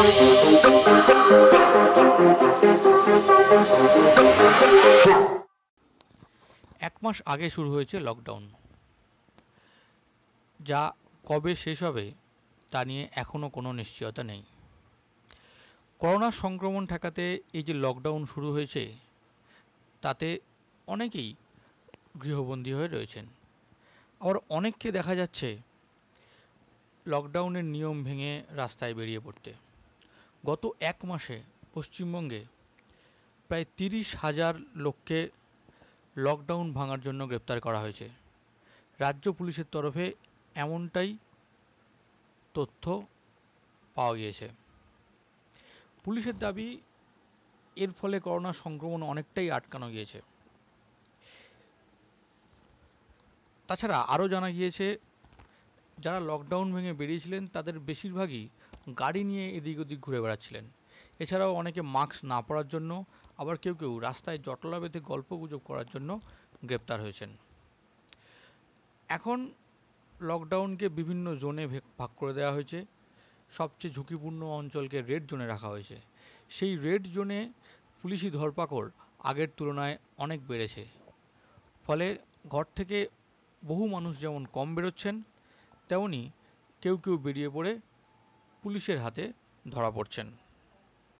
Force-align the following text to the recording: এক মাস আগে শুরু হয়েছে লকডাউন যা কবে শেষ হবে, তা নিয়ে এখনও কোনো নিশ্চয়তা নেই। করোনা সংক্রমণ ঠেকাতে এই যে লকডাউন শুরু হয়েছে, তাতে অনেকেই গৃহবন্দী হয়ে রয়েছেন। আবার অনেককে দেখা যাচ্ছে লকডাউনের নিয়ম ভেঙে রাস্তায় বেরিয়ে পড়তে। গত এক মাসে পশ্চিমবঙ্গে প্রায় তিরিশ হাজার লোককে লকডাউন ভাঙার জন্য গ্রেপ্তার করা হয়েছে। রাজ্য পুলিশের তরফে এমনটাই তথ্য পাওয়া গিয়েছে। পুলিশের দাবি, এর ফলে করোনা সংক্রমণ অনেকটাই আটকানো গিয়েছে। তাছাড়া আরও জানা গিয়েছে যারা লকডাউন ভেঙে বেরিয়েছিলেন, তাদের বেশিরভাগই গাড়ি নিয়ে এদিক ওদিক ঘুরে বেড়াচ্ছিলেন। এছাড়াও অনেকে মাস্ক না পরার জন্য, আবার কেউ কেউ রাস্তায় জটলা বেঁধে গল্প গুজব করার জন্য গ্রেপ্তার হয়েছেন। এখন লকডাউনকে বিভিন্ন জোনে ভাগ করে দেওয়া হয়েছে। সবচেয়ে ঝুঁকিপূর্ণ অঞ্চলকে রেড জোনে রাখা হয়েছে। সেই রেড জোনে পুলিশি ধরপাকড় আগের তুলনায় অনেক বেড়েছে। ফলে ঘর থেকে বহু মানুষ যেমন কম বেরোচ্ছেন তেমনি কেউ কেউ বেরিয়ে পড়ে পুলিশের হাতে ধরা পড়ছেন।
এক 0.00 0.06
মাস 7.02 7.22
আগে 7.26 7.50
শুরু 7.50 7.74
হয়েছে 7.74 8.00
লকডাউন 8.00 8.50
যা 10.60 10.92
কবে 11.24 11.56
শেষ 11.56 11.82
হবে, 11.82 12.12
তা 12.70 12.84
নিয়ে 12.84 13.08
এখনও 13.12 13.48
কোনো 13.48 13.72
নিশ্চয়তা 13.72 14.22
নেই। 14.22 14.42
করোনা 16.00 16.30
সংক্রমণ 16.30 16.86
ঠেকাতে 16.86 17.40
এই 17.52 17.62
যে 17.62 17.74
লকডাউন 17.74 18.24
শুরু 18.24 18.52
হয়েছে, 18.52 18.92
তাতে 20.02 20.38
অনেকেই 20.86 21.36
গৃহবন্দী 22.22 22.72
হয়ে 22.72 22.88
রয়েছেন। 22.88 23.26
আবার 24.20 24.36
অনেককে 24.48 24.92
দেখা 24.92 25.14
যাচ্ছে 25.14 25.58
লকডাউনের 27.06 27.64
নিয়ম 27.64 28.02
ভেঙে 28.02 28.40
রাস্তায় 28.50 28.94
বেরিয়ে 28.94 29.20
পড়তে। 29.20 29.69
গত 30.46 30.70
এক 30.80 31.04
মাসে 31.04 31.42
পশ্চিমবঙ্গে 31.74 32.44
প্রায় 33.48 33.64
তিরিশ 33.76 34.16
হাজার 34.16 34.54
লোককে 34.74 35.28
লকডাউন 36.16 36.72
ভাঙার 36.72 37.00
জন্য 37.00 37.26
গ্রেপ্তার 37.26 37.60
করা 37.60 37.80
হয়েছে। 37.80 38.08
রাজ্য 38.98 39.32
পুলিশের 39.32 39.64
তরফে 39.72 40.14
এমনটাই 40.54 41.16
তথ্য 42.54 43.06
পাওয়া 43.94 44.16
গিয়েছে। 44.16 44.48
পুলিশের 46.04 46.38
দাবি, 46.38 46.78
এর 47.76 47.90
ফলে 48.00 48.20
করোনা 48.20 48.52
সংক্রমণ 48.52 49.02
অনেকটাই 49.02 49.50
আটকানো 49.50 49.88
গিয়েছে। 49.88 50.20
তাছাড়া 53.66 53.98
আরও 54.00 54.28
জানা 54.28 54.50
গিয়েছে 54.50 54.98
যারা 56.00 56.20
লকডাউন 56.20 56.68
ভেঙে 56.74 56.92
বেরিয়েছিলেন, 56.92 57.42
তাদের 57.46 57.76
বেশিরভাগই 57.78 58.44
গাড়ি 58.98 59.22
নিয়ে 59.24 59.44
এদিক 59.58 59.78
ওদিক 59.80 59.98
ঘুরে 60.00 60.20
বেড়াচ্ছিলেন। 60.20 60.64
এছাড়াও 61.18 61.52
অনেকে 61.54 61.80
মাস্ক 61.94 62.18
না 62.24 62.38
পরার 62.42 62.68
জন্য, 62.68 62.90
আবার 63.38 63.56
কেউ 63.56 63.74
কেউ 63.74 63.92
রাস্তায় 63.98 64.38
জটলা 64.38 64.78
বেঁধে 64.80 65.00
গল্প 65.00 65.30
গুজব 65.36 65.60
করার 65.64 65.86
জন্য 65.94 66.10
গ্রেপ্তার 66.64 66.98
হয়েছেন। 67.00 67.30
এখন 69.08 69.38
লকডাউনকে 70.20 70.86
বিভিন্ন 70.88 71.26
জোনে 71.34 71.64
ভাগ 71.98 72.10
করে 72.16 72.32
দেওয়া 72.34 72.52
হয়েছে। 72.52 72.78
সবচেয়ে 73.52 73.94
ঝুঁকিপূর্ণ 73.94 74.40
অঞ্চলকে 74.58 74.98
রেড 75.02 75.22
জোনে 75.30 75.46
রাখা 75.46 75.68
হয়েছে। 75.68 75.96
সেই 76.50 76.72
রেড 76.76 77.02
জোনে 77.14 77.40
পুলিশি 78.02 78.28
ধরপাকড় 78.30 78.88
আগের 79.30 79.48
তুলনায় 79.56 79.96
অনেক 80.24 80.40
বেড়েছে। 80.48 80.82
ফলে 81.86 82.06
ঘর 82.48 82.64
থেকে 82.74 82.98
বহু 83.62 83.84
মানুষ 83.86 84.12
যেমন 84.20 84.42
কম 84.52 84.68
বেরোচ্ছেন 84.74 85.14
তেমনি 85.90 86.22
কেউ 86.82 86.94
কেউ 86.96 87.14
বেরিয়ে 87.18 87.50
পড়ে 87.50 87.72
পুলিশের 88.62 88.98
হাতে 89.00 89.24
ধরা 89.64 89.90
পড়ছেন। 89.90 90.26